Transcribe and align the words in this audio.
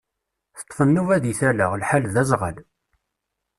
Teṭṭef 0.57 0.79
nnuba 0.87 1.15
deg 1.23 1.35
tala, 1.39 1.67
lḥal 1.81 2.03
d 2.13 2.15
azɣal. 2.21 2.57